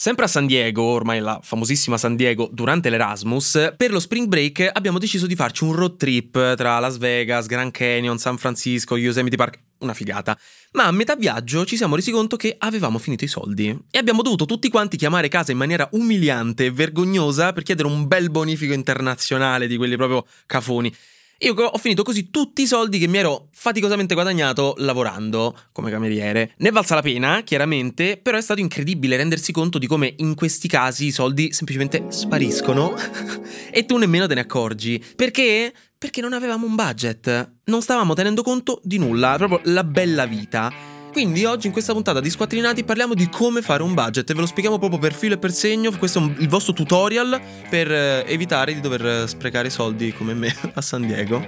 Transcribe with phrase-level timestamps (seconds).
[0.00, 4.70] Sempre a San Diego, ormai la famosissima San Diego, durante l'Erasmus, per lo spring break
[4.72, 9.34] abbiamo deciso di farci un road trip tra Las Vegas, Grand Canyon, San Francisco, Yosemite
[9.34, 10.38] Park, una figata.
[10.74, 14.22] Ma a metà viaggio ci siamo resi conto che avevamo finito i soldi e abbiamo
[14.22, 18.74] dovuto tutti quanti chiamare casa in maniera umiliante e vergognosa per chiedere un bel bonifico
[18.74, 20.94] internazionale di quelli proprio cafoni.
[21.42, 26.54] Io ho finito così tutti i soldi che mi ero faticosamente guadagnato lavorando come cameriere.
[26.56, 30.34] Ne è valsa la pena, chiaramente, però è stato incredibile rendersi conto di come in
[30.34, 32.92] questi casi i soldi semplicemente spariscono
[33.70, 35.00] e tu nemmeno te ne accorgi.
[35.14, 35.72] Perché?
[35.96, 37.52] Perché non avevamo un budget.
[37.66, 40.97] Non stavamo tenendo conto di nulla, proprio la bella vita.
[41.12, 44.40] Quindi oggi in questa puntata di Squattrinati parliamo di come fare un budget e ve
[44.40, 45.90] lo spieghiamo proprio per filo e per segno.
[45.96, 50.54] Questo è un, il vostro tutorial per eh, evitare di dover sprecare soldi come me
[50.74, 51.46] a San Diego.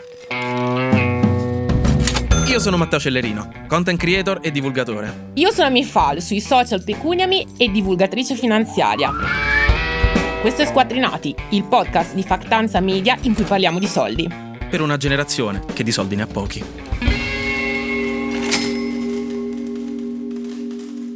[2.47, 5.31] Io sono Matteo Cellerino, content creator e divulgatore.
[5.35, 9.13] Io sono Mifal, sui social Pecuniami e divulgatrice finanziaria.
[10.41, 14.29] Questo è Squattrinati, il podcast di Factanza Media in cui parliamo di soldi.
[14.69, 17.20] Per una generazione che di soldi ne ha pochi.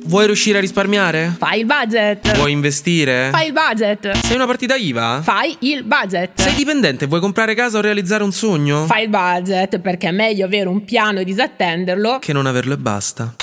[0.07, 1.35] Vuoi riuscire a risparmiare?
[1.39, 2.37] Fai il budget.
[2.37, 3.31] Vuoi investire?
[3.33, 4.19] Fai il budget.
[4.19, 5.23] Sei una partita IVA?
[5.23, 6.41] Fai il budget.
[6.41, 7.07] Sei dipendente?
[7.07, 8.85] Vuoi comprare casa o realizzare un sogno?
[8.85, 12.79] Fai il budget perché è meglio avere un piano e disattenderlo che non averlo e
[12.79, 13.35] basta.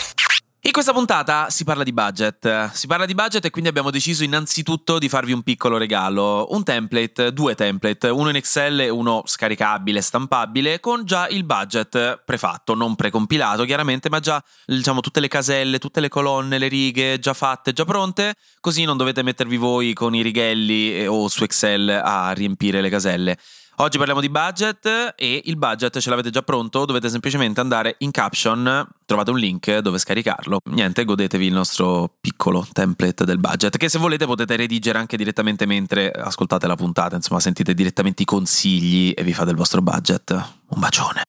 [0.64, 2.70] In questa puntata si parla di budget.
[2.73, 6.45] Si parla di budget e quindi abbiamo deciso innanzitutto di farvi un piccolo regalo.
[6.52, 12.22] Un template, due template, uno in Excel e uno scaricabile, stampabile, con già il budget
[12.23, 17.18] prefatto, non precompilato chiaramente, ma già diciamo tutte le caselle, tutte le colonne, le righe
[17.18, 21.44] già fatte, già pronte, così non dovete mettervi voi con i righelli eh, o su
[21.44, 23.36] Excel a riempire le caselle.
[23.82, 28.12] Oggi parliamo di budget e il budget ce l'avete già pronto, dovete semplicemente andare in
[28.12, 30.60] caption, trovate un link dove scaricarlo.
[30.70, 35.66] Niente, godetevi il nostro piccolo template del budget che se volete potete redigere anche direttamente
[35.66, 40.30] mentre ascoltate la puntata, insomma sentite direttamente i consigli e vi fate il vostro budget.
[40.30, 41.24] Un bacione.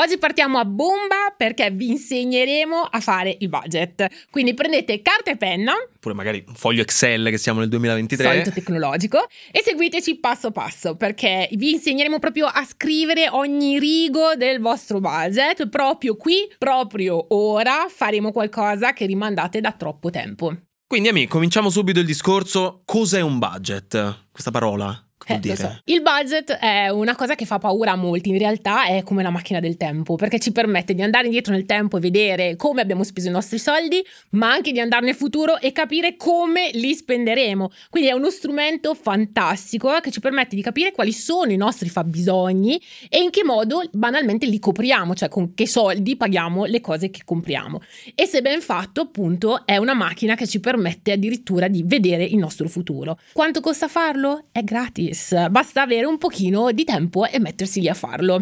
[0.00, 4.06] Oggi partiamo a bomba perché vi insegneremo a fare il budget.
[4.30, 5.72] Quindi prendete carta e penna.
[5.72, 8.24] Oppure magari un foglio Excel che siamo nel 2023.
[8.24, 9.26] Solito tecnologico.
[9.50, 15.68] E seguiteci passo passo perché vi insegneremo proprio a scrivere ogni rigo del vostro budget.
[15.68, 20.56] Proprio qui, proprio ora, faremo qualcosa che rimandate da troppo tempo.
[20.86, 22.82] Quindi amici, cominciamo subito il discorso.
[22.84, 24.26] Cos'è un budget?
[24.30, 25.80] Questa parola eh, so.
[25.84, 29.30] Il budget è una cosa che fa paura a molti, in realtà è come la
[29.30, 33.04] macchina del tempo, perché ci permette di andare indietro nel tempo e vedere come abbiamo
[33.04, 37.70] speso i nostri soldi, ma anche di andare nel futuro e capire come li spenderemo.
[37.90, 42.80] Quindi è uno strumento fantastico che ci permette di capire quali sono i nostri fabbisogni
[43.08, 47.22] e in che modo banalmente li copriamo, cioè con che soldi paghiamo le cose che
[47.24, 47.82] compriamo.
[48.14, 52.38] E se ben fatto, appunto, è una macchina che ci permette addirittura di vedere il
[52.38, 53.18] nostro futuro.
[53.32, 54.46] Quanto costa farlo?
[54.52, 58.40] È gratis gratis, basta avere un pochino di tempo e mettersi lì a farlo.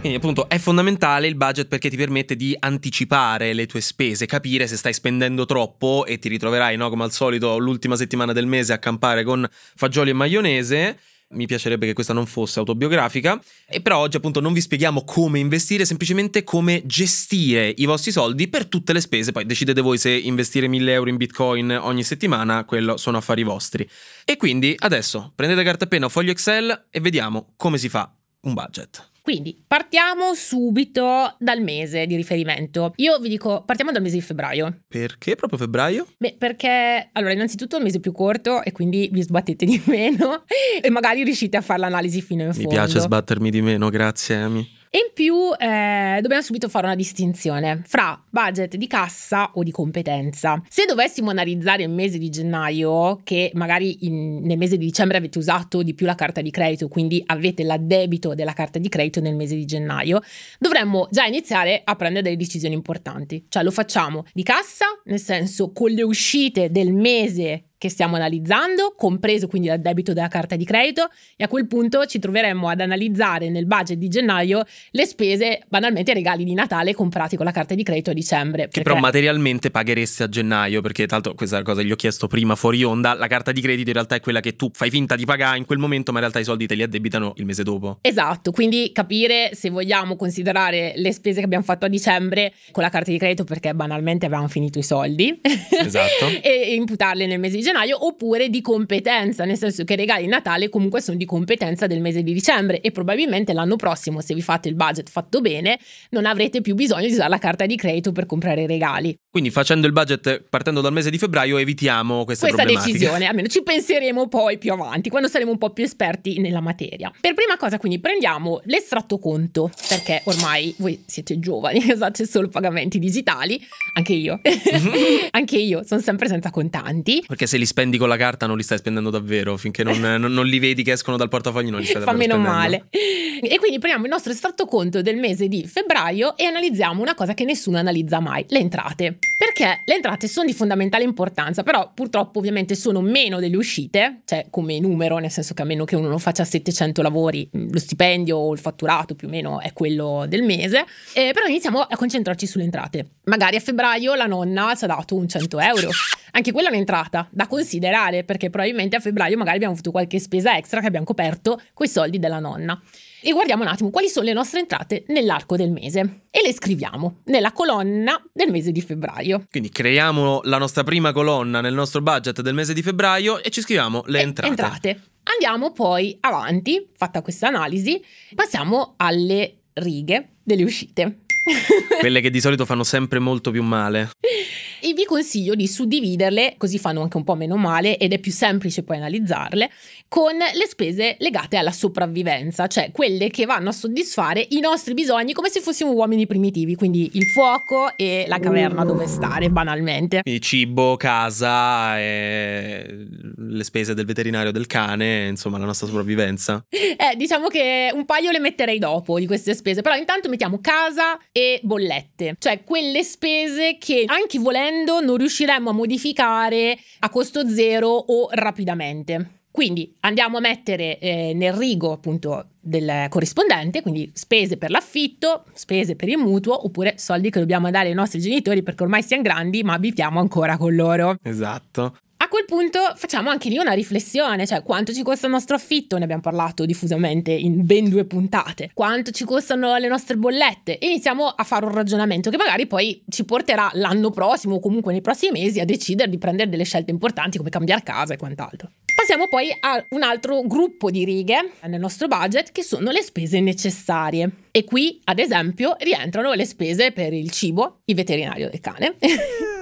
[0.00, 4.66] Quindi appunto è fondamentale il budget perché ti permette di anticipare le tue spese, capire
[4.66, 8.74] se stai spendendo troppo e ti ritroverai, no, come al solito, l'ultima settimana del mese
[8.74, 10.98] a campare con fagioli e maionese
[11.30, 15.38] mi piacerebbe che questa non fosse autobiografica, e però oggi appunto non vi spieghiamo come
[15.38, 20.10] investire, semplicemente come gestire i vostri soldi per tutte le spese, poi decidete voi se
[20.10, 23.88] investire 1000 euro in bitcoin ogni settimana, quello sono affari vostri.
[24.24, 28.14] E quindi adesso prendete carta e penna o foglio Excel e vediamo come si fa
[28.42, 29.13] un budget.
[29.24, 32.92] Quindi partiamo subito dal mese di riferimento.
[32.96, 34.82] Io vi dico, partiamo dal mese di febbraio.
[34.86, 36.06] Perché proprio febbraio?
[36.18, 40.44] Beh, perché allora, innanzitutto è il mese più corto e quindi vi sbattete di meno
[40.78, 42.68] e magari riuscite a fare l'analisi fino in fondo.
[42.68, 44.73] Mi piace sbattermi di meno, grazie Amy.
[44.94, 49.72] E in più eh, dobbiamo subito fare una distinzione fra budget di cassa o di
[49.72, 50.62] competenza.
[50.68, 55.38] Se dovessimo analizzare il mese di gennaio, che magari in, nel mese di dicembre avete
[55.38, 59.34] usato di più la carta di credito, quindi avete l'addebito della carta di credito nel
[59.34, 60.20] mese di gennaio,
[60.60, 63.46] dovremmo già iniziare a prendere delle decisioni importanti.
[63.48, 68.94] Cioè lo facciamo di cassa, nel senso con le uscite del mese che stiamo analizzando,
[68.96, 72.80] compreso quindi il debito della carta di credito e a quel punto ci troveremmo ad
[72.80, 77.74] analizzare nel budget di gennaio le spese, banalmente regali di Natale comprati con la carta
[77.74, 78.62] di credito a dicembre.
[78.62, 78.82] Che perché...
[78.84, 83.12] però materialmente pagheresti a gennaio, perché tanto questa cosa gli ho chiesto prima fuori onda,
[83.12, 85.66] la carta di credito in realtà è quella che tu fai finta di pagare in
[85.66, 87.98] quel momento, ma in realtà i soldi te li addebitano il mese dopo.
[88.00, 92.88] Esatto, quindi capire se vogliamo considerare le spese che abbiamo fatto a dicembre con la
[92.88, 95.38] carta di credito perché banalmente avevamo finito i soldi.
[95.68, 96.28] Esatto.
[96.40, 100.24] e imputarle nel mese di gennaio gennaio oppure di competenza, nel senso che i regali
[100.24, 104.34] di Natale comunque sono di competenza del mese di dicembre e probabilmente l'anno prossimo, se
[104.34, 105.78] vi fate il budget fatto bene,
[106.10, 109.23] non avrete più bisogno di usare la carta di credito per comprare i regali.
[109.34, 112.92] Quindi facendo il budget partendo dal mese di febbraio evitiamo Questa problematiche.
[112.92, 117.10] decisione, almeno ci penseremo poi più avanti, quando saremo un po' più esperti nella materia.
[117.20, 123.00] Per prima cosa quindi prendiamo l'estratto conto, perché ormai voi siete giovani, usate solo pagamenti
[123.00, 123.60] digitali,
[123.96, 124.40] anche io,
[125.30, 127.24] anche io sono sempre senza contanti.
[127.26, 130.32] Perché se li spendi con la carta non li stai spendendo davvero, finché non, non-
[130.32, 132.84] non li vedi che escono dal portafoglio non li stai Fa davvero meno spendendo.
[132.88, 133.48] male.
[133.50, 137.34] E quindi prendiamo il nostro estratto conto del mese di febbraio e analizziamo una cosa
[137.34, 139.18] che nessuno analizza mai, le entrate.
[139.36, 144.46] Perché le entrate sono di fondamentale importanza, però purtroppo ovviamente sono meno delle uscite, cioè
[144.50, 147.78] come numero, nel senso che a meno che uno non faccia 700 lavori, mh, lo
[147.78, 150.84] stipendio o il fatturato più o meno è quello del mese,
[151.14, 153.06] Eh, però iniziamo a concentrarci sulle entrate.
[153.24, 155.88] Magari a febbraio la nonna ci ha dato un 100 euro.
[156.32, 160.56] Anche quella è un'entrata da considerare perché probabilmente a febbraio magari abbiamo avuto qualche spesa
[160.56, 162.78] extra che abbiamo coperto coi soldi della nonna.
[163.22, 167.20] E guardiamo un attimo quali sono le nostre entrate nell'arco del mese e le scriviamo
[167.26, 169.46] nella colonna del mese di febbraio.
[169.50, 173.60] Quindi creiamo la nostra prima colonna nel nostro budget del mese di febbraio e ci
[173.62, 175.00] scriviamo le Eh, entrate.
[175.22, 178.02] Andiamo poi avanti, fatta questa analisi,
[178.34, 181.20] passiamo alle righe delle uscite.
[182.00, 184.10] Quelle che di solito fanno sempre molto più male.
[184.86, 188.30] E vi consiglio di suddividerle, così fanno anche un po' meno male ed è più
[188.30, 189.70] semplice poi analizzarle,
[190.08, 195.32] con le spese legate alla sopravvivenza, cioè quelle che vanno a soddisfare i nostri bisogni
[195.32, 200.20] come se fossimo uomini primitivi, quindi il fuoco e la caverna dove stare, banalmente.
[200.20, 203.06] Quindi cibo, casa, e
[203.38, 206.62] le spese del veterinario del cane, insomma la nostra sopravvivenza.
[206.68, 211.18] Eh, diciamo che un paio le metterei dopo di queste spese, però intanto mettiamo casa
[211.32, 217.88] e bollette, cioè quelle spese che anche volendo non riusciremmo a modificare a costo zero
[217.88, 219.42] o rapidamente.
[219.54, 225.94] Quindi andiamo a mettere eh, nel rigo appunto del corrispondente, quindi spese per l'affitto, spese
[225.94, 229.62] per il mutuo oppure soldi che dobbiamo dare ai nostri genitori perché ormai siamo grandi
[229.62, 231.18] ma abitiamo ancora con loro.
[231.22, 231.98] Esatto.
[232.34, 236.02] Quel punto facciamo anche lì una riflessione, cioè quanto ci costa il nostro affitto, ne
[236.02, 241.28] abbiamo parlato diffusamente in ben due puntate, quanto ci costano le nostre bollette e iniziamo
[241.28, 245.42] a fare un ragionamento che magari poi ci porterà l'anno prossimo o comunque nei prossimi
[245.42, 248.68] mesi a decidere di prendere delle scelte importanti come cambiare casa e quant'altro.
[248.96, 253.38] Passiamo poi a un altro gruppo di righe nel nostro budget che sono le spese
[253.38, 254.28] necessarie.
[254.50, 258.96] E qui, ad esempio, rientrano le spese per il cibo, il veterinario del cane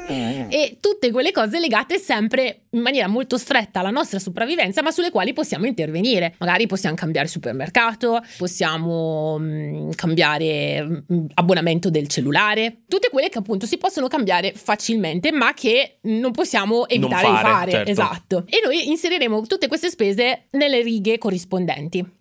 [0.49, 5.11] e tutte quelle cose legate sempre in maniera molto stretta alla nostra sopravvivenza, ma sulle
[5.11, 6.35] quali possiamo intervenire.
[6.39, 13.67] Magari possiamo cambiare supermercato, possiamo mm, cambiare mm, abbonamento del cellulare, tutte quelle che appunto
[13.67, 17.71] si possono cambiare facilmente, ma che non possiamo evitare fare, di fare.
[17.71, 17.91] certo.
[17.91, 18.45] Esatto.
[18.49, 22.21] E noi inseriremo tutte queste spese nelle righe corrispondenti.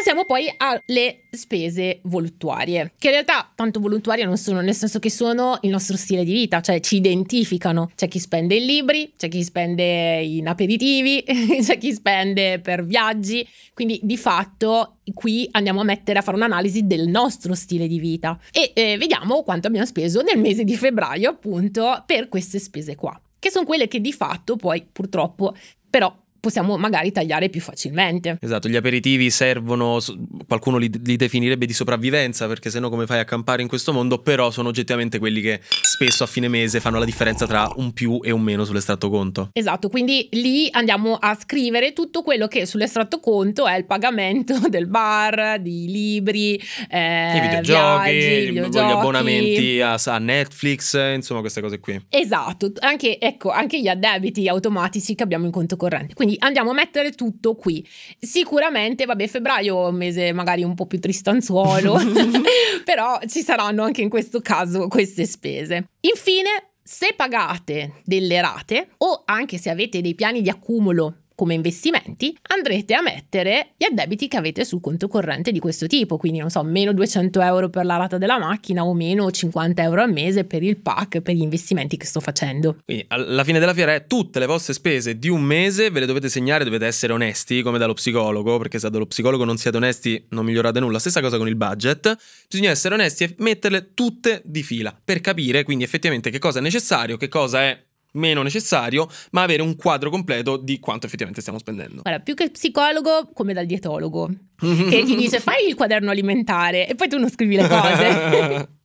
[0.00, 5.10] Passiamo poi alle spese voluttuarie, che in realtà tanto voluttuarie non sono, nel senso che
[5.10, 7.90] sono il nostro stile di vita, cioè ci identificano.
[7.94, 11.22] C'è chi spende in libri, c'è chi spende in aperitivi,
[11.60, 16.86] c'è chi spende per viaggi, quindi di fatto qui andiamo a mettere a fare un'analisi
[16.86, 21.28] del nostro stile di vita e eh, vediamo quanto abbiamo speso nel mese di febbraio
[21.28, 25.54] appunto per queste spese qua, che sono quelle che di fatto poi purtroppo
[25.90, 28.38] però possiamo magari tagliare più facilmente.
[28.40, 29.98] Esatto, gli aperitivi servono,
[30.46, 34.18] qualcuno li, li definirebbe di sopravvivenza perché sennò come fai a campare in questo mondo,
[34.18, 38.20] però sono oggettivamente quelli che spesso a fine mese fanno la differenza tra un più
[38.22, 39.50] e un meno sull'estratto conto.
[39.52, 44.86] Esatto, quindi lì andiamo a scrivere tutto quello che sull'estratto conto è il pagamento del
[44.86, 51.60] bar, di libri, eh, I videogiochi, viaggi, gli abbonamenti a, a Netflix, eh, insomma queste
[51.60, 52.00] cose qui.
[52.08, 56.14] Esatto, anche, ecco, anche gli addebiti automatici che abbiamo in conto corrente.
[56.14, 57.86] Quindi andiamo a mettere tutto qui.
[58.18, 61.98] Sicuramente, vabbè, febbraio è un mese magari un po' più tristanzuolo,
[62.84, 65.88] però ci saranno anche in questo caso queste spese.
[66.00, 72.36] Infine, se pagate delle rate o anche se avete dei piani di accumulo come investimenti,
[72.48, 76.50] andrete a mettere gli addebiti che avete sul conto corrente di questo tipo, quindi non
[76.50, 80.44] so, meno 200 euro per la rata della macchina o meno 50 euro al mese
[80.44, 82.76] per il pack, per gli investimenti che sto facendo.
[82.84, 86.06] Quindi alla fine della fiera è tutte le vostre spese di un mese, ve le
[86.06, 90.22] dovete segnare, dovete essere onesti come dallo psicologo, perché se dallo psicologo non siete onesti
[90.28, 90.98] non migliorate nulla.
[90.98, 92.18] Stessa cosa con il budget,
[92.50, 96.62] bisogna essere onesti e metterle tutte di fila per capire quindi effettivamente che cosa è
[96.62, 101.58] necessario, che cosa è meno necessario, ma avere un quadro completo di quanto effettivamente stiamo
[101.58, 102.02] spendendo.
[102.02, 106.94] Guarda, più che psicologo, come dal dietologo, che ti dice fai il quaderno alimentare e
[106.94, 108.68] poi tu non scrivi le cose.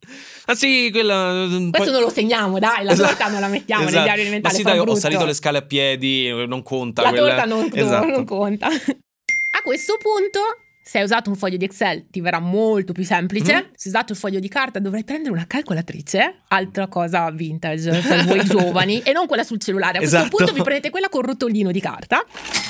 [0.48, 1.48] Ah sì, quella...
[1.72, 3.10] Questo non lo segniamo, dai, la Esatto.
[3.10, 3.96] torta non la mettiamo Esatto.
[3.96, 4.54] nel diario alimentare.
[4.54, 5.00] Ma sì, dai, ho brutto.
[5.00, 7.02] salito le scale a piedi, non conta.
[7.02, 8.06] La quella- torta non, Esatto.
[8.06, 8.68] non conta.
[9.56, 10.40] A questo punto,
[10.88, 13.54] se hai usato un foglio di Excel, ti verrà molto più semplice.
[13.56, 13.62] Mhm.
[13.74, 18.24] Se hai usato il foglio di carta, dovrai prendere una calcolatrice, altra cosa vintage per
[18.26, 19.98] voi giovani, e non quella sul cellulare.
[19.98, 20.38] A questo Esatto.
[20.38, 22.24] punto vi prendete quella con rotolino di carta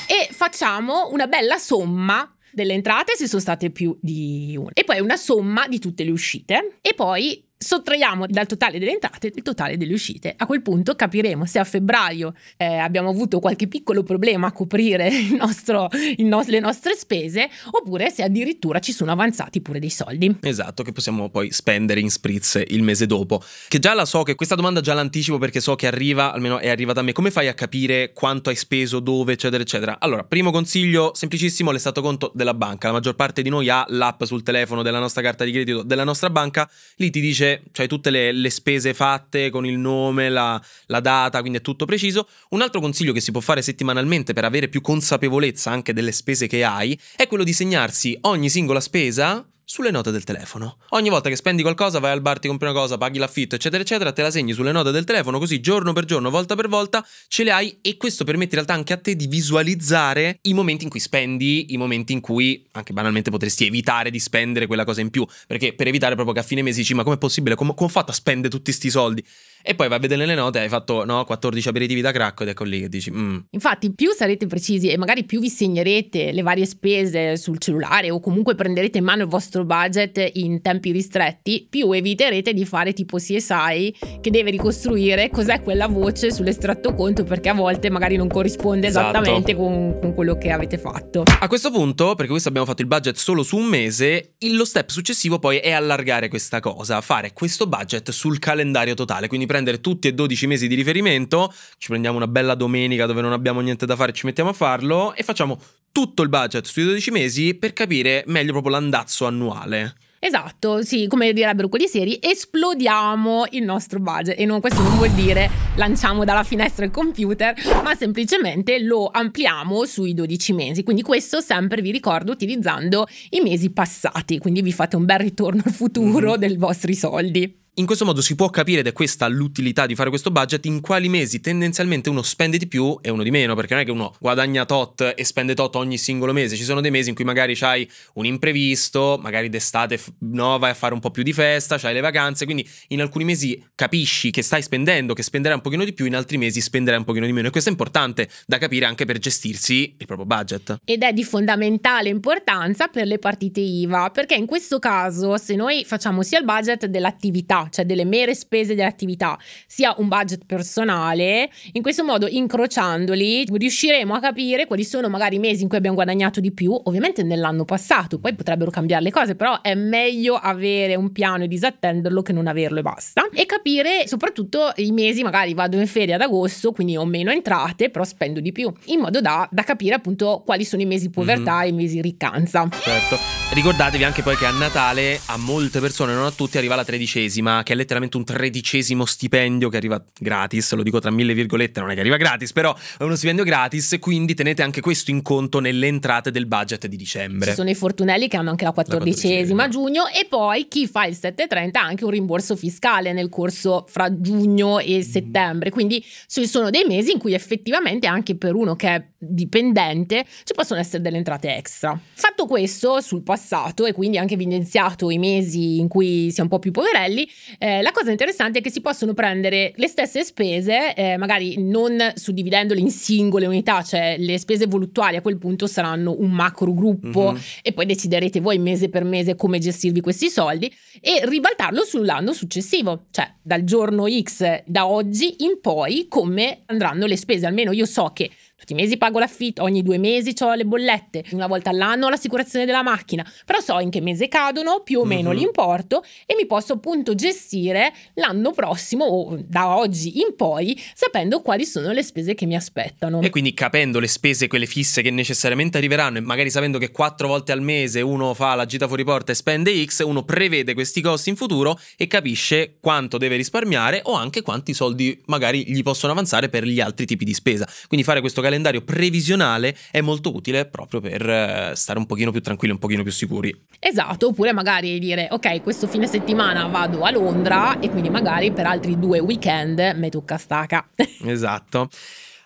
[0.07, 5.01] e facciamo una bella somma delle entrate se sono state più di una e poi
[5.01, 9.77] una somma di tutte le uscite e poi sottraiamo dal totale delle entrate il totale
[9.77, 10.33] delle uscite.
[10.37, 15.09] A quel punto capiremo se a febbraio eh, abbiamo avuto qualche piccolo problema a coprire
[15.37, 20.37] nostro- nos- le nostre spese oppure se addirittura ci sono avanzati pure dei soldi.
[20.41, 23.41] Esatto, che possiamo poi spendere in spritz il mese dopo.
[23.67, 26.69] Che già la so, che questa domanda già l'anticipo perché so che arriva, almeno è
[26.69, 27.13] arrivata a me.
[27.13, 29.97] Come fai a capire quanto hai speso, dove, eccetera, eccetera?
[29.99, 32.87] Allora, primo consiglio, semplicissimo, l'estato conto della banca.
[32.87, 36.03] La maggior parte di noi ha l'app sul telefono della nostra carta di credito della
[36.03, 36.69] nostra banca.
[36.97, 41.39] Lì ti dice, cioè tutte le, le spese fatte con il nome, la, la data,
[41.39, 42.27] quindi è tutto preciso.
[42.49, 46.47] Un altro consiglio che si può fare settimanalmente per avere più consapevolezza anche delle spese
[46.47, 50.77] che hai è quello di segnarsi ogni singola spesa sulle note del telefono.
[50.89, 53.81] Ogni volta che spendi qualcosa, vai al bar, ti compri una cosa, paghi l'affitto, eccetera,
[53.81, 57.05] eccetera, te la segni sulle note del telefono, così giorno per giorno, volta per volta,
[57.27, 60.83] ce le hai e questo permette in realtà anche a te di visualizzare i momenti
[60.83, 65.01] in cui spendi, i momenti in cui anche banalmente potresti evitare di spendere quella cosa
[65.01, 67.73] in più, perché per evitare proprio che a fine mese dici ma com'è possibile, come,
[67.75, 69.25] ho fatto a spendere tutti sti soldi?
[69.67, 72.49] E poi vai a vedere le note, hai fatto no, 14 aperitivi da cracco ed
[72.49, 76.41] ecco lì che dici "Mm, Infatti, più sarete precisi e magari più vi segnerete le
[76.43, 81.65] varie spese sul cellulare o comunque prenderete in mano il vostro budget in tempi ristretti,
[81.67, 87.49] più eviterete di fare tipo CSI che deve ricostruire cos'è quella voce sull'estratto conto perché
[87.49, 89.17] a volte magari non corrisponde Esatto.
[89.17, 91.23] esattamente con, con quello che avete fatto.
[91.39, 94.89] A questo punto, perché questo abbiamo fatto il budget solo su un mese, lo step
[94.89, 100.09] successivo poi è allargare questa cosa, fare questo budget sul calendario totale, quindi prendere tutti
[100.09, 103.95] e 12 mesi di riferimento, ci prendiamo una bella domenica dove non abbiamo niente da
[103.95, 105.57] fare, ci mettiamo a farlo e facciamo
[105.93, 109.95] tutto il budget sui 12 mesi per capire meglio proprio l'andazzo annuale.
[110.19, 115.11] Esatto, sì, come direbbero quelli seri, esplodiamo il nostro budget e non, questo non vuol
[115.11, 120.83] dire lanciamo dalla finestra il computer, ma semplicemente lo ampliamo sui 12 mesi.
[120.83, 125.61] Quindi questo sempre vi ricordo utilizzando i mesi passati, quindi vi fate un bel ritorno
[125.63, 126.37] al futuro Mhm.
[126.37, 127.63] dei vostri soldi.
[127.77, 130.79] In questo modo si può capire, ed è questa l'utilità di fare questo budget, in
[130.79, 133.91] quali mesi tendenzialmente uno spende di più e uno di meno, perché non è che
[133.91, 137.25] uno guadagna tot e spende tot ogni singolo mese, ci sono dei mesi in cui
[137.25, 141.77] magari c'hai un imprevisto, magari d'estate no, vai a fare un po' più di festa,
[141.77, 145.83] c'hai le vacanze, quindi in alcuni mesi capisci che stai spendendo, che spenderai un pochino
[145.83, 148.57] di più, in altri mesi spenderai un pochino di meno e questo è importante da
[148.57, 150.77] capire anche per gestirsi il proprio budget.
[150.85, 155.83] Ed è di fondamentale importanza per le partite IVA, perché in questo caso se noi
[155.83, 161.81] facciamo sia il budget dell'attività, cioè delle mere spese dell'attività, sia un budget personale, in
[161.81, 166.39] questo modo incrociandoli riusciremo a capire quali sono magari i mesi in cui abbiamo guadagnato
[166.39, 171.11] di più, ovviamente nell'anno passato, poi potrebbero cambiare le cose, però è meglio avere un
[171.11, 173.27] piano e disattenderlo che non averlo e basta.
[173.33, 177.89] E capire soprattutto i mesi, magari vado in ferie ad agosto, quindi ho meno entrate,
[177.89, 181.63] però spendo di più, in modo da, da capire appunto quali sono i mesi povertà
[181.63, 182.67] e i mesi riccanza.
[182.81, 183.17] Certo.
[183.53, 187.54] Ricordatevi anche poi che a Natale a molte persone, non a tutti, arriva la tredicesima,
[187.63, 191.91] che è letteralmente un tredicesimo stipendio che arriva gratis, lo dico tra mille virgolette, non
[191.91, 195.59] è che arriva gratis, però è uno stipendio gratis, quindi tenete anche questo in conto
[195.59, 197.49] nelle entrate del budget di dicembre.
[197.49, 201.05] Ci sono i fortunelli che hanno anche la quattordicesima a giugno e poi chi fa
[201.05, 205.69] il 730 ha anche un rimborso fiscale nel corso fra giugno e settembre.
[205.69, 210.53] Quindi ci sono dei mesi in cui effettivamente anche per uno che è dipendente ci
[210.53, 211.99] possono essere delle entrate extra.
[212.13, 216.49] Fatto questo sul passato e quindi anche evidenziato i mesi in cui si è un
[216.49, 220.93] po' più poverelli, eh, la cosa interessante è che si possono prendere le stesse spese,
[220.93, 226.15] eh, magari non suddividendole in singole unità, cioè le spese voluttuali a quel punto saranno
[226.17, 227.39] un macro gruppo Mhm.
[227.61, 230.71] e poi deciderete voi mese per mese come gestirvi questi soldi
[231.01, 237.17] e ribaltarlo sull'anno successivo, cioè dal giorno X da oggi in poi come andranno le
[237.17, 237.45] spese.
[237.45, 241.25] Almeno io so che tutti i mesi pago l'affitto, ogni due mesi ho le bollette,
[241.31, 245.05] una volta all'anno ho l'assicurazione della macchina, però so in che mese cadono più o
[245.05, 245.37] meno mm-hmm.
[245.37, 251.65] l'importo e mi posso appunto gestire l'anno prossimo o da oggi in poi sapendo quali
[251.65, 253.21] sono le spese che mi aspettano.
[253.21, 257.27] E quindi capendo le spese, quelle fisse che necessariamente arriveranno e magari sapendo che quattro
[257.27, 261.01] volte al mese uno fa la gita fuori porta e spende X, uno prevede questi
[261.01, 266.13] costi in futuro e capisce quanto deve risparmiare o anche quanti soldi magari gli possono
[266.13, 267.67] avanzare per gli altri tipi di spesa.
[267.87, 272.41] Quindi fare questo calendario previsionale è molto utile proprio per eh, stare un pochino più
[272.41, 273.65] tranquilli, un pochino più sicuri.
[273.79, 278.67] Esatto, oppure magari dire ok, questo fine settimana vado a Londra e quindi magari per
[278.67, 280.87] altri due weekend me tocca staca.
[281.25, 281.89] esatto.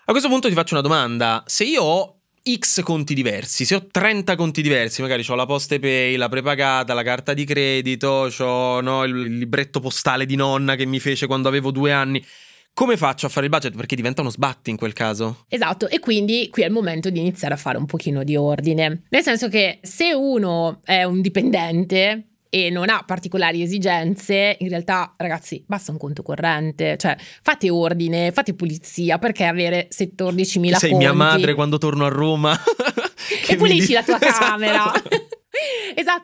[0.06, 1.44] A questo punto ti faccio una domanda.
[1.46, 5.78] Se io ho X conti diversi, se ho 30 conti diversi, magari ho la poste
[5.78, 10.86] pay, la prepagata, la carta di credito, ho no, il libretto postale di nonna che
[10.86, 12.24] mi fece quando avevo due anni.
[12.72, 13.76] Come faccio a fare il budget?
[13.76, 15.44] Perché diventa uno sbatti in quel caso.
[15.48, 19.02] Esatto, e quindi qui è il momento di iniziare a fare un pochino di ordine.
[19.10, 25.12] Nel senso che se uno è un dipendente, e non ha particolari esigenze, in realtà
[25.16, 30.94] ragazzi basta un conto corrente, cioè fate ordine, fate pulizia, perché avere 14.000 Sei conti...
[30.96, 32.58] mia madre quando torno a Roma.
[33.48, 34.92] e pulisci la tua camera.
[34.92, 35.39] Esatto,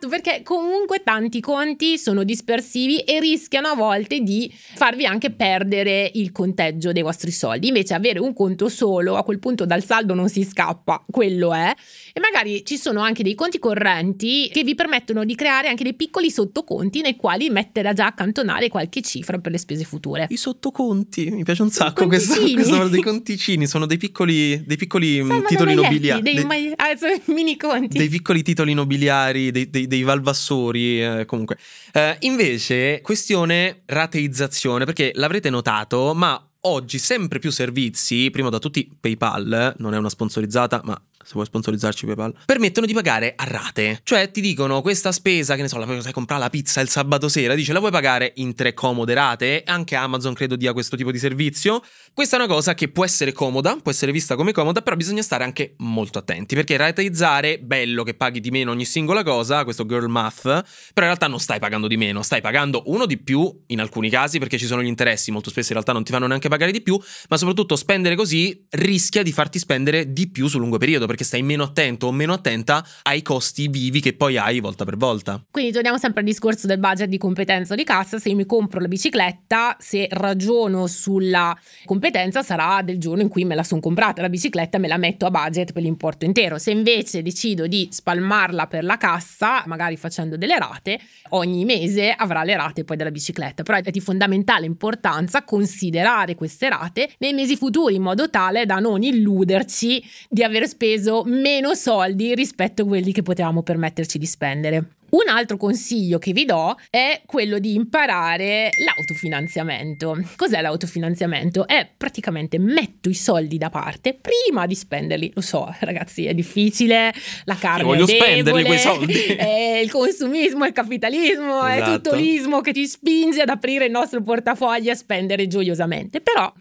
[0.07, 6.31] perché comunque tanti conti sono dispersivi e rischiano a volte di farvi anche perdere il
[6.31, 7.67] conteggio dei vostri soldi.
[7.67, 11.73] Invece avere un conto solo, a quel punto dal saldo non si scappa, quello è.
[12.13, 15.93] E magari ci sono anche dei conti correnti che vi permettono di creare anche dei
[15.93, 20.25] piccoli sottoconti nei quali mettere a già accantonare qualche cifra per le spese future.
[20.29, 25.23] I sottoconti, mi piace un sacco questo, questo dei conticini, sono dei piccoli, dei piccoli
[25.47, 26.21] titoli nobiliari.
[26.21, 26.85] Dei, dei, ah,
[27.33, 27.97] mini conti.
[27.97, 31.57] Dei piccoli titoli nobiliari, dei, dei, dei valvassori, eh, comunque.
[31.93, 38.89] Eh, invece, questione rateizzazione, perché l'avrete notato, ma oggi sempre più servizi, prima da tutti
[38.99, 43.99] PayPal, non è una sponsorizzata, ma se vuoi sponsorizzarci PayPal, permettono di pagare a rate.
[44.03, 47.27] Cioè ti dicono questa spesa, che ne so, la puoi comprare la pizza il sabato
[47.27, 51.11] sera, dice la vuoi pagare in tre comode rate, anche Amazon credo dia questo tipo
[51.11, 51.81] di servizio.
[52.13, 55.21] Questa è una cosa che può essere comoda, può essere vista come comoda, però bisogna
[55.21, 59.85] stare anche molto attenti, perché rateizzare, bello che paghi di meno ogni singola cosa, questo
[59.85, 60.61] girl math, però
[60.95, 64.39] in realtà non stai pagando di meno, stai pagando uno di più in alcuni casi
[64.39, 66.81] perché ci sono gli interessi, molto spesso in realtà non ti fanno neanche pagare di
[66.81, 71.23] più, ma soprattutto spendere così rischia di farti spendere di più sul lungo periodo, perché
[71.23, 75.43] stai meno attento o meno attenta ai costi vivi che poi hai volta per volta.
[75.49, 78.79] Quindi torniamo sempre al discorso del budget di competenza di cassa, se io mi compro
[78.79, 84.21] la bicicletta, se ragiono sulla competenza sarà del giorno in cui me la sono comprata
[84.21, 86.57] la bicicletta, me la metto a budget per l'importo intero.
[86.57, 90.99] Se invece decido di spalmarla per la cassa, magari facendo delle rate,
[91.29, 96.69] ogni mese avrà le rate poi della bicicletta, però è di fondamentale importanza considerare queste
[96.69, 101.73] rate nei mesi futuri in modo tale da non illuderci di aver speso meno meno
[101.73, 104.89] soldi rispetto a quelli che potevamo permetterci di spendere.
[105.09, 110.17] Un altro consiglio che vi do è quello di imparare l'autofinanziamento.
[110.35, 111.65] Cos'è l'autofinanziamento?
[111.65, 115.31] È praticamente metto i soldi da parte prima di spenderli.
[115.33, 117.13] Lo so, ragazzi, è difficile,
[117.45, 119.13] la carne Io voglio è debole, spenderli quei soldi.
[119.37, 121.91] È il consumismo, il capitalismo, esatto.
[121.91, 126.19] è tutto l'ismo che ti spinge ad aprire il nostro portafoglio e a spendere gioiosamente.
[126.19, 126.51] Però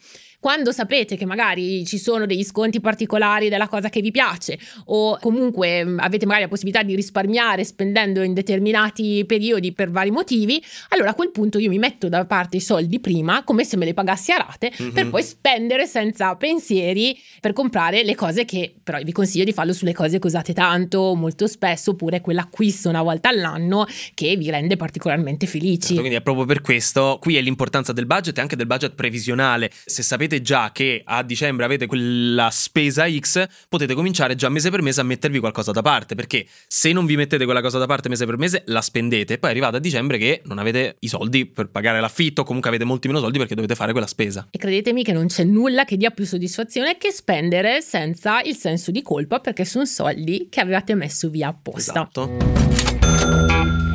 [0.46, 5.18] quando sapete che magari ci sono degli sconti particolari della cosa che vi piace o
[5.20, 10.62] comunque mm, avete magari la possibilità di risparmiare spendendo in determinati periodi per vari motivi,
[10.90, 13.86] allora a quel punto io mi metto da parte i soldi prima come se me
[13.86, 14.92] li pagassi a rate mm-hmm.
[14.92, 19.72] per poi spendere senza pensieri per comprare le cose che però vi consiglio di farlo
[19.72, 24.76] sulle cose che usate tanto molto spesso oppure quell'acquisto una volta all'anno che vi rende
[24.76, 25.86] particolarmente felici.
[25.88, 28.94] Certo, quindi è proprio per questo qui è l'importanza del budget e anche del budget
[28.94, 29.72] previsionale.
[29.84, 34.70] Se sapete sapete già che a dicembre avete quella spesa X, potete cominciare già mese
[34.70, 37.86] per mese a mettervi qualcosa da parte, perché se non vi mettete quella cosa da
[37.86, 41.08] parte mese per mese, la spendete e poi arrivate a dicembre che non avete i
[41.08, 44.48] soldi per pagare l'affitto, comunque avete molti meno soldi perché dovete fare quella spesa.
[44.50, 48.90] E credetemi che non c'è nulla che dia più soddisfazione che spendere senza il senso
[48.90, 51.92] di colpa perché sono soldi che avevate messo via apposta.
[51.92, 53.85] Esatto.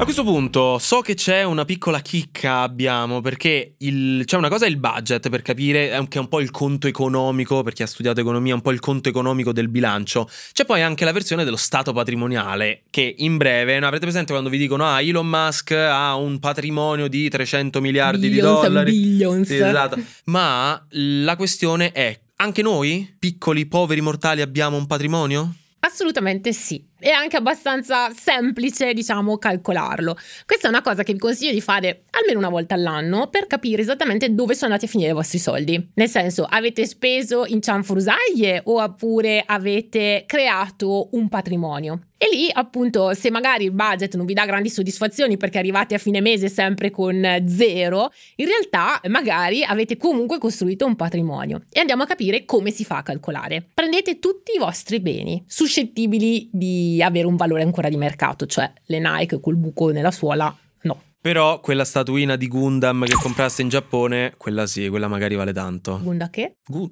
[0.00, 4.64] A questo punto so che c'è una piccola chicca abbiamo perché il, c'è una cosa
[4.64, 7.86] è il budget per capire che è un po' il conto economico per chi ha
[7.86, 10.26] studiato economia, un po' il conto economico del bilancio.
[10.52, 14.48] C'è poi anche la versione dello stato patrimoniale che in breve, no, avrete presente quando
[14.48, 18.90] vi dicono ah Elon Musk ha un patrimonio di 300 miliardi billions di dollari.
[18.92, 19.46] Billions.
[19.48, 20.00] Sì, esatto.
[20.24, 25.54] Ma la questione è anche noi, piccoli poveri mortali, abbiamo un patrimonio?
[25.80, 26.88] Assolutamente sì.
[27.00, 30.16] È anche abbastanza semplice, diciamo, calcolarlo.
[30.46, 33.82] Questa è una cosa che vi consiglio di fare almeno una volta all'anno per capire
[33.82, 35.90] esattamente dove sono andati a finire i vostri soldi.
[35.94, 42.00] Nel senso, avete speso in cianfrusaglie oppure avete creato un patrimonio?
[42.22, 45.98] E lì, appunto, se magari il budget non vi dà grandi soddisfazioni perché arrivate a
[45.98, 51.62] fine mese sempre con zero, in realtà magari avete comunque costruito un patrimonio.
[51.72, 53.66] E andiamo a capire come si fa a calcolare.
[53.72, 58.98] Prendete tutti i vostri beni suscettibili di avere un valore ancora di mercato, cioè le
[58.98, 61.02] Nike col buco nella suola, no.
[61.22, 66.00] Però quella statuina di Gundam che compraste in Giappone, quella sì, quella magari vale tanto.
[66.02, 66.56] Gunda che?
[66.64, 66.90] Gu-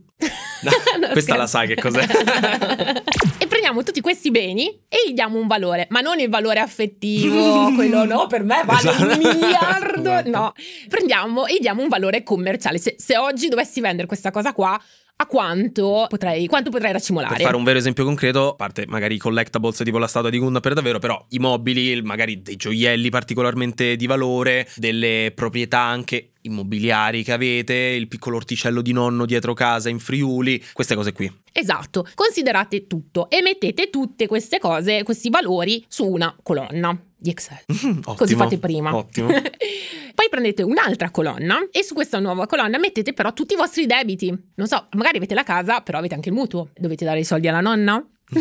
[0.62, 2.04] no, no, questa la sai che cos'è.
[3.38, 7.72] e prendiamo tutti questi beni e gli diamo un valore, ma non il valore affettivo,
[7.74, 9.02] quello no, per me vale esatto.
[9.02, 10.30] un miliardo, esatto.
[10.30, 10.52] no.
[10.88, 12.78] Prendiamo e gli diamo un valore commerciale.
[12.78, 14.78] Se, se oggi dovessi vendere questa cosa qua,
[15.20, 17.34] a quanto potrei, quanto potrei racimolare.
[17.34, 20.38] Per fare un vero esempio concreto, a parte magari i collectables tipo la statua di
[20.38, 26.34] Gunda per davvero, però i mobili, magari dei gioielli particolarmente di valore, delle proprietà anche
[26.42, 31.30] immobiliari che avete, il piccolo orticello di nonno dietro casa in Friuli, queste cose qui.
[31.52, 37.58] Esatto, considerate tutto e mettete tutte queste cose, questi valori su una colonna di Excel.
[37.88, 38.94] Mm, Così fate prima.
[38.94, 39.28] Ottimo.
[40.28, 44.28] Poi prendete un'altra colonna e su questa nuova colonna mettete però tutti i vostri debiti.
[44.56, 46.68] Non so, magari avete la casa, però avete anche il mutuo.
[46.76, 48.06] Dovete dare i soldi alla nonna?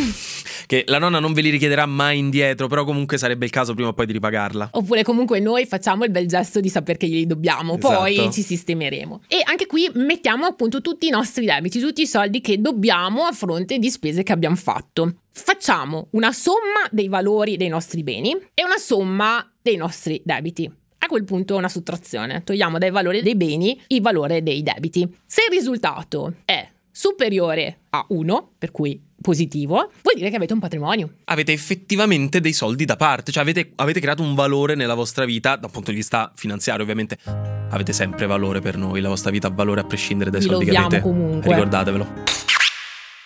[0.68, 3.90] che la nonna non ve li richiederà mai indietro, però comunque sarebbe il caso prima
[3.90, 4.72] o poi di ripagarla.
[4.74, 7.96] Oppure comunque noi facciamo il bel gesto di sapere che glieli dobbiamo, esatto.
[7.96, 9.22] poi ci sistemeremo.
[9.28, 13.32] E anche qui mettiamo appunto tutti i nostri debiti, tutti i soldi che dobbiamo a
[13.32, 15.20] fronte di spese che abbiamo fatto.
[15.32, 20.70] Facciamo una somma dei valori dei nostri beni e una somma dei nostri debiti.
[21.08, 25.08] A quel punto una sottrazione, togliamo dai valori dei beni il valore dei debiti.
[25.26, 30.60] Se il risultato è superiore a 1, per cui positivo, vuol dire che avete un
[30.60, 31.14] patrimonio.
[31.24, 35.56] Avete effettivamente dei soldi da parte, cioè avete, avete, creato un valore nella vostra vita,
[35.56, 37.18] da un punto di vista finanziario ovviamente.
[37.24, 40.66] Avete sempre valore per noi, la vostra vita ha valore a prescindere dai Vi soldi
[40.66, 41.00] che avete.
[41.00, 41.54] comunque.
[41.54, 42.08] Ricordatevelo.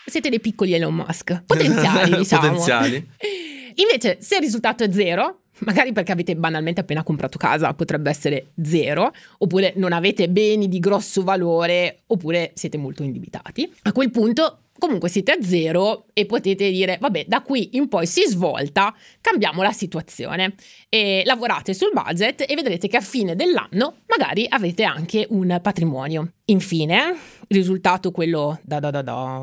[0.06, 2.42] Siete dei piccoli Elon Musk, potenziali diciamo.
[2.42, 3.10] potenziali.
[3.74, 8.52] Invece, se il risultato è zero, magari perché avete banalmente appena comprato casa, potrebbe essere
[8.62, 13.72] zero, oppure non avete beni di grosso valore, oppure siete molto indebitati.
[13.84, 18.08] A quel punto comunque siete a zero e potete dire vabbè da qui in poi
[18.08, 20.56] si svolta, cambiamo la situazione
[20.90, 26.32] e lavorate sul budget e vedrete che a fine dell'anno magari avete anche un patrimonio.
[26.46, 27.16] Infine,
[27.52, 29.40] risultato quello da da da da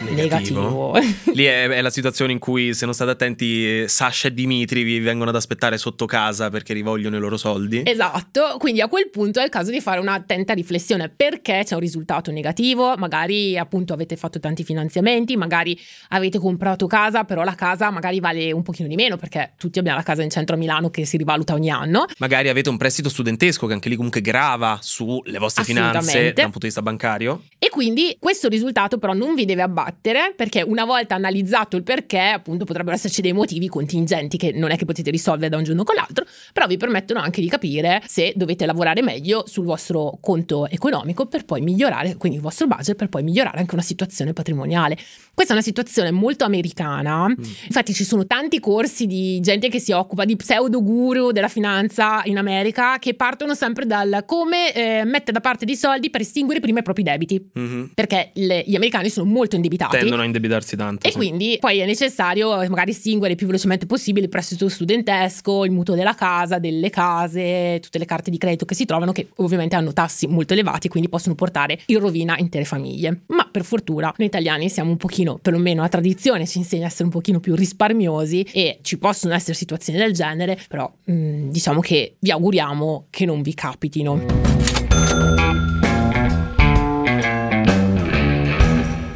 [0.00, 0.92] negativo.
[0.92, 1.32] negativo.
[1.34, 4.98] Lì è, è, la situazione in cui se non state attenti Sasha e Dimitri vi
[5.00, 7.82] vengono ad aspettare sotto casa perché rivogliono i loro soldi.
[7.84, 11.80] Esatto, quindi a quel punto è il caso di fare un'attenta riflessione perché c'è un
[11.80, 17.90] risultato negativo, magari appunto avete fatto tanti finanziamenti, magari avete comprato casa, però la casa
[17.90, 20.90] magari vale un pochino di meno perché tutti abbiamo la casa in centro a Milano
[20.90, 22.06] che si rivaluta ogni anno.
[22.18, 26.50] Magari avete un prestito studentesco che anche lì comunque grava sulle vostre finanze da un
[26.50, 27.27] punto di vista bancario.
[27.58, 32.20] E quindi questo risultato però non vi deve abbattere perché una volta analizzato il perché,
[32.20, 35.82] appunto potrebbero esserci dei motivi contingenti che non è che potete risolvere da un giorno
[35.82, 40.68] con l'altro, però vi permettono anche di capire se dovete lavorare meglio sul vostro conto
[40.68, 44.96] economico per poi migliorare, quindi il vostro budget per poi migliorare anche una situazione patrimoniale.
[45.34, 47.34] Questa è una situazione molto americana, mm.
[47.66, 52.22] infatti ci sono tanti corsi di gente che si occupa di pseudo guru della finanza
[52.24, 56.60] in America che partono sempre dal come eh, mettere da parte dei soldi per estinguere
[56.60, 57.84] prima i propri debiti, mm-hmm.
[57.94, 59.98] perché le, gli americani sono molto indebitati.
[59.98, 61.06] Tendono a indebitarsi tanto.
[61.06, 61.16] E sì.
[61.16, 65.70] quindi poi è necessario eh, magari estinguere il più velocemente possibile il prestito studentesco, il
[65.70, 69.76] mutuo della casa, delle case, tutte le carte di credito che si trovano che ovviamente
[69.76, 73.22] hanno tassi molto elevati, quindi possono portare in rovina intere famiglie.
[73.28, 77.04] Ma per fortuna noi italiani siamo un pochino, perlomeno la tradizione ci insegna a essere
[77.04, 81.80] un pochino più risparmiosi e ci possono essere situazioni del genere, però mh, mm, diciamo
[81.80, 84.97] che vi auguriamo che non vi capitino.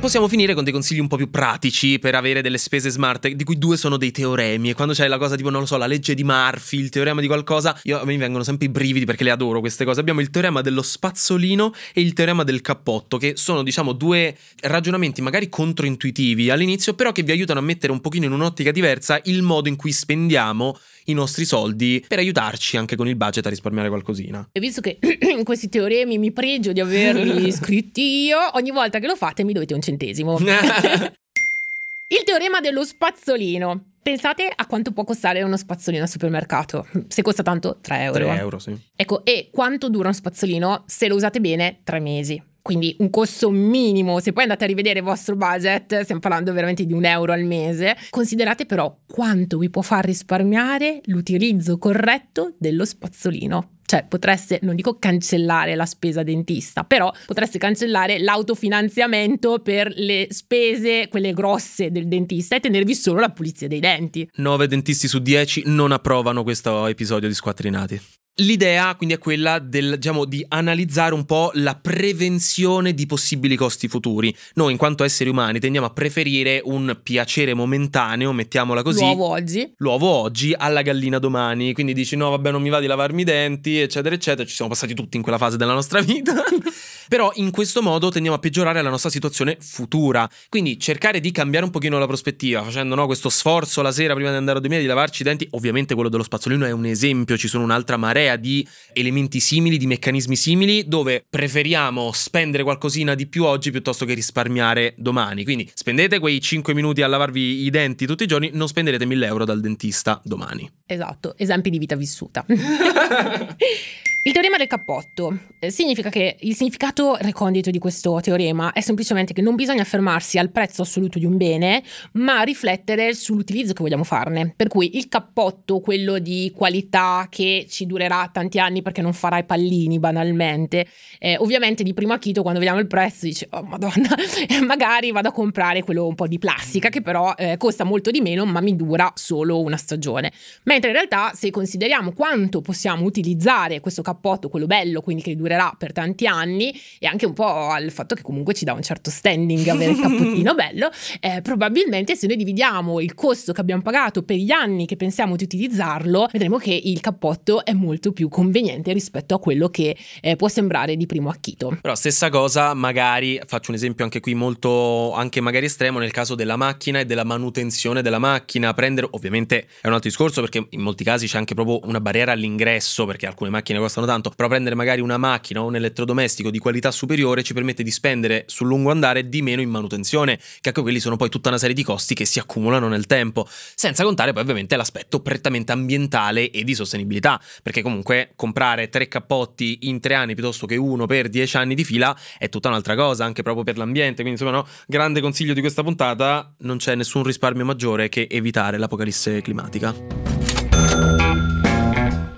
[0.02, 3.44] Possiamo finire con dei consigli un po' più pratici per avere delle spese smart, di
[3.44, 4.70] cui due sono dei teoremi.
[4.70, 7.20] E quando c'è la cosa tipo, non lo so, la legge di Murphy, il teorema
[7.20, 10.00] di qualcosa, io, a me mi vengono sempre i brividi perché le adoro queste cose.
[10.00, 15.22] Abbiamo il teorema dello spazzolino e il teorema del cappotto, che sono, diciamo, due ragionamenti
[15.22, 19.42] magari controintuitivi all'inizio, però che vi aiutano a mettere un pochino in un'ottica diversa il
[19.42, 23.88] modo in cui spendiamo i nostri soldi per aiutarci anche con il budget a risparmiare
[23.88, 24.48] qualcosina.
[24.52, 24.98] E visto che
[25.44, 29.74] questi teoremi mi pregio di averli scritti io, ogni volta che lo fate mi dovete
[29.74, 29.91] un centesimo.
[32.12, 33.84] il teorema dello spazzolino.
[34.02, 36.86] Pensate a quanto può costare uno spazzolino al supermercato.
[37.06, 38.24] Se costa tanto, 3 euro.
[38.24, 38.76] 3 euro, sì.
[38.96, 40.82] Ecco, e quanto dura uno spazzolino?
[40.86, 42.42] Se lo usate bene, 3 mesi.
[42.62, 46.86] quindi un costo minimo, se poi andate a rivedere il vostro budget, stiamo parlando veramente
[46.86, 52.84] di un euro al mese, considerate però quanto vi può far risparmiare l'utilizzo corretto dello
[52.84, 53.80] spazzolino.
[53.92, 61.08] Cioè potreste, non dico cancellare la spesa dentista, però potreste cancellare l'autofinanziamento per le spese,
[61.10, 64.26] quelle grosse del dentista e tenervi solo la pulizia dei denti.
[64.36, 68.00] 9 dentisti su 10 non approvano questo episodio di Squattrinati.
[68.36, 73.88] L'idea quindi è quella del, diciamo, di analizzare un po' la prevenzione di possibili costi
[73.88, 74.34] futuri.
[74.54, 79.00] Noi, in quanto esseri umani, tendiamo a preferire un piacere momentaneo, mettiamola così.
[79.00, 79.74] L'uovo oggi.
[79.76, 81.74] L'uovo oggi alla gallina domani.
[81.74, 84.48] Quindi dici: no, vabbè, non mi va di lavarmi i denti, eccetera, eccetera.
[84.48, 86.42] Ci siamo passati tutti in quella fase della nostra vita.
[87.08, 90.26] Però in questo modo tendiamo a peggiorare la nostra situazione futura.
[90.48, 94.30] Quindi cercare di cambiare un pochino la prospettiva, facendo no, questo sforzo la sera prima
[94.30, 95.46] di andare a dormire di lavarci i denti.
[95.50, 99.76] Ovviamente quello dello spazzolino è un esempio, ci sono un'altra marea marea di elementi simili,
[99.76, 105.44] di meccanismi simili, dove preferiamo spendere qualcosina di più oggi piuttosto che risparmiare domani.
[105.44, 109.26] Quindi spendete quei 5 minuti a lavarvi i denti tutti i giorni, non spenderete 1000
[109.26, 110.70] euro dal dentista domani.
[110.86, 112.44] Esatto, esempi di vita vissuta.
[114.24, 119.32] Il teorema del cappotto eh, significa che il significato recondito di questo teorema è semplicemente
[119.32, 121.82] che non bisogna fermarsi al prezzo assoluto di un bene,
[122.12, 124.54] ma riflettere sull'utilizzo che vogliamo farne.
[124.54, 129.38] Per cui il cappotto, quello di qualità che ci durerà tanti anni perché non farà
[129.38, 130.86] i pallini banalmente,
[131.18, 134.14] eh, ovviamente di primo acchito quando vediamo il prezzo dice oh madonna,
[134.64, 138.20] magari vado a comprare quello un po' di plastica che però eh, costa molto di
[138.20, 140.30] meno ma mi dura solo una stagione.
[140.62, 145.34] Mentre in realtà se consideriamo quanto possiamo utilizzare questo cappotto, cappotto, quello bello, quindi che
[145.34, 148.82] durerà per tanti anni, e anche un po' al fatto che comunque ci dà un
[148.82, 153.82] certo standing avere il cappottino bello, eh, probabilmente se noi dividiamo il costo che abbiamo
[153.82, 158.28] pagato per gli anni che pensiamo di utilizzarlo, vedremo che il cappotto è molto più
[158.28, 161.76] conveniente rispetto a quello che eh, può sembrare di primo acchito.
[161.80, 166.34] Però stessa cosa, magari faccio un esempio anche qui molto anche magari estremo nel caso
[166.34, 170.80] della macchina e della manutenzione della macchina, prendere ovviamente è un altro discorso perché in
[170.80, 174.48] molti casi c'è anche proprio una barriera all'ingresso perché alcune macchine costano costano tanto, però
[174.48, 178.66] prendere magari una macchina o un elettrodomestico di qualità superiore ci permette di spendere sul
[178.66, 181.82] lungo andare di meno in manutenzione, che anche quelli sono poi tutta una serie di
[181.82, 186.74] costi che si accumulano nel tempo, senza contare poi ovviamente l'aspetto prettamente ambientale e di
[186.74, 191.74] sostenibilità, perché comunque comprare tre cappotti in tre anni piuttosto che uno per dieci anni
[191.74, 195.54] di fila è tutta un'altra cosa, anche proprio per l'ambiente, quindi insomma no, grande consiglio
[195.54, 201.31] di questa puntata, non c'è nessun risparmio maggiore che evitare l'apocalisse climatica.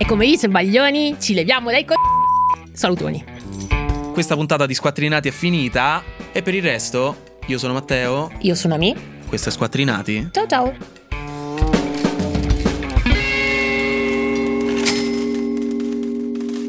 [0.05, 1.95] E come dice Baglioni, ci leviamo dai co...
[2.71, 3.25] Salutoni.
[4.13, 8.31] Questa puntata di Squattrinati è finita e per il resto io sono Matteo.
[8.41, 8.95] Io sono Ami.
[9.25, 10.29] Questo è Squattrinati.
[10.31, 10.75] Ciao ciao.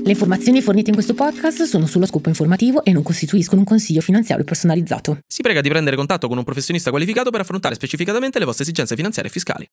[0.03, 4.01] Le informazioni fornite in questo podcast sono sullo scopo informativo e non costituiscono un consiglio
[4.01, 5.19] finanziario personalizzato.
[5.27, 8.97] Si prega di prendere contatto con un professionista qualificato per affrontare specificatamente le vostre esigenze
[8.97, 9.69] finanziarie e fiscali.